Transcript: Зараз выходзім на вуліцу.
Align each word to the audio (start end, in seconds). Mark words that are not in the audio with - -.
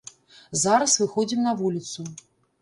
Зараз 0.61 0.95
выходзім 1.01 1.45
на 1.49 1.53
вуліцу. 1.61 2.09